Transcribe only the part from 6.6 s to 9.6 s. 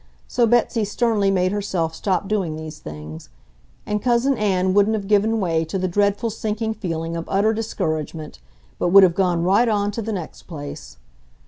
feeling of utter discouragement, but would have gone